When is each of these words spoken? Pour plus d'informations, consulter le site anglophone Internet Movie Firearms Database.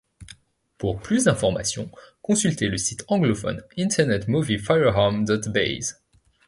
Pour 0.79 0.99
plus 0.99 1.25
d'informations, 1.25 1.91
consulter 2.23 2.69
le 2.69 2.77
site 2.77 3.05
anglophone 3.07 3.61
Internet 3.77 4.27
Movie 4.27 4.57
Firearms 4.57 5.25
Database. 5.25 6.01